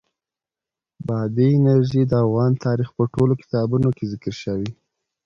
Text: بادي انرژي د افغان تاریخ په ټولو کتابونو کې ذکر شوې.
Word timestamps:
بادي 1.07 1.47
انرژي 1.57 2.01
د 2.07 2.13
افغان 2.25 2.51
تاریخ 2.65 2.89
په 2.97 3.03
ټولو 3.13 3.33
کتابونو 3.41 3.89
کې 3.97 4.05
ذکر 4.13 4.33
شوې. 4.43 4.69